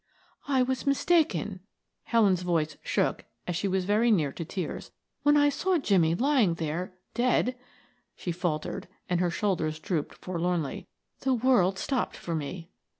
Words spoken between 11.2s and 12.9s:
world stopped for me."